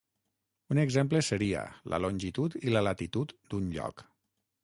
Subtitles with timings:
[0.75, 1.61] Un exemple seria
[1.93, 4.05] la longitud i la latitud d'un lloc.